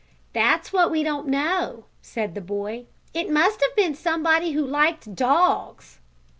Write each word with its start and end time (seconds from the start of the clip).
"That's 0.33 0.73
what 0.73 0.89
we 0.89 1.03
don't 1.03 1.27
know," 1.27 1.85
said 2.01 2.33
the 2.33 2.41
boy. 2.41 2.85
"It 3.13 3.29
must 3.29 3.61
have 3.61 3.75
been 3.75 3.93
somebody 3.93 4.53
who 4.53 4.65
liked 4.65 5.13
dogs." 5.13 5.99